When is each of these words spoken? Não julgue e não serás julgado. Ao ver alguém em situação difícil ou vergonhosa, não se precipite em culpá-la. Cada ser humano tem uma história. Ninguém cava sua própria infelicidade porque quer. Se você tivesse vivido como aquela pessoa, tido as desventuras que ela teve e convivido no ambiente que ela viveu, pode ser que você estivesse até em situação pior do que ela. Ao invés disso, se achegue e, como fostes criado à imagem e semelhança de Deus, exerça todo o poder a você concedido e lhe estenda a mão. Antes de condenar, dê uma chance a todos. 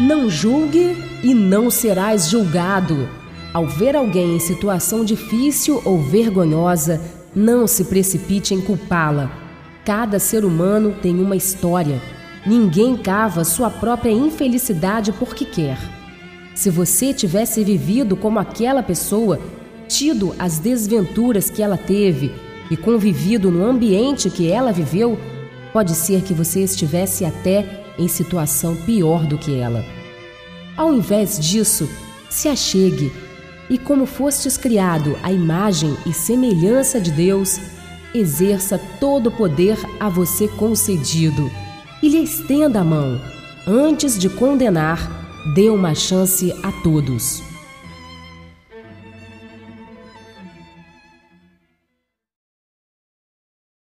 Não 0.00 0.30
julgue 0.30 0.96
e 1.24 1.34
não 1.34 1.72
serás 1.72 2.28
julgado. 2.28 3.08
Ao 3.52 3.66
ver 3.66 3.96
alguém 3.96 4.36
em 4.36 4.38
situação 4.38 5.04
difícil 5.04 5.82
ou 5.84 5.98
vergonhosa, 5.98 7.00
não 7.34 7.66
se 7.66 7.84
precipite 7.84 8.54
em 8.54 8.60
culpá-la. 8.60 9.28
Cada 9.84 10.20
ser 10.20 10.44
humano 10.44 10.94
tem 11.02 11.20
uma 11.20 11.34
história. 11.34 12.00
Ninguém 12.46 12.96
cava 12.96 13.42
sua 13.42 13.70
própria 13.70 14.12
infelicidade 14.12 15.10
porque 15.10 15.44
quer. 15.44 15.78
Se 16.54 16.70
você 16.70 17.12
tivesse 17.12 17.64
vivido 17.64 18.16
como 18.16 18.38
aquela 18.38 18.84
pessoa, 18.84 19.40
tido 19.88 20.32
as 20.38 20.60
desventuras 20.60 21.50
que 21.50 21.60
ela 21.60 21.76
teve 21.76 22.32
e 22.70 22.76
convivido 22.76 23.50
no 23.50 23.64
ambiente 23.64 24.30
que 24.30 24.48
ela 24.48 24.70
viveu, 24.70 25.18
pode 25.72 25.96
ser 25.96 26.22
que 26.22 26.32
você 26.32 26.60
estivesse 26.60 27.24
até 27.24 27.87
em 27.98 28.08
situação 28.08 28.76
pior 28.76 29.26
do 29.26 29.36
que 29.36 29.54
ela. 29.54 29.84
Ao 30.76 30.94
invés 30.94 31.38
disso, 31.38 31.88
se 32.30 32.48
achegue 32.48 33.12
e, 33.68 33.76
como 33.76 34.06
fostes 34.06 34.56
criado 34.56 35.18
à 35.22 35.32
imagem 35.32 35.96
e 36.06 36.12
semelhança 36.12 37.00
de 37.00 37.10
Deus, 37.10 37.58
exerça 38.14 38.78
todo 39.00 39.28
o 39.28 39.36
poder 39.36 39.76
a 39.98 40.08
você 40.08 40.48
concedido 40.48 41.50
e 42.02 42.08
lhe 42.08 42.22
estenda 42.22 42.80
a 42.80 42.84
mão. 42.84 43.20
Antes 43.66 44.18
de 44.18 44.28
condenar, 44.28 45.52
dê 45.54 45.68
uma 45.68 45.94
chance 45.94 46.54
a 46.62 46.72
todos. 46.82 47.47